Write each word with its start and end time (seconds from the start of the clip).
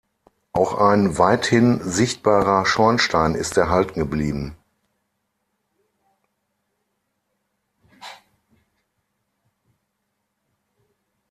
Auch 0.51 0.79
ein 0.79 1.19
weithin 1.19 1.79
sichtbarer 1.83 2.65
Schornstein 2.65 3.35
ist 3.35 3.55
erhalten 3.55 3.99
geblieben. 3.99 4.57